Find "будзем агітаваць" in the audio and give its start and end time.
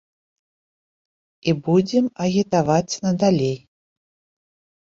1.67-2.99